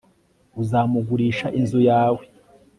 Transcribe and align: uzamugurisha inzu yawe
uzamugurisha 0.61 1.47
inzu 1.59 1.79
yawe 1.89 2.23